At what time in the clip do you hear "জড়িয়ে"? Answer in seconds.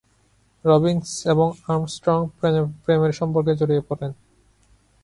3.59-3.83